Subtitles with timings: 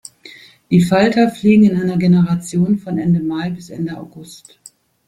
[0.71, 4.57] Die Falter fliegen in einer Generation von Ende Mai bis Ende August.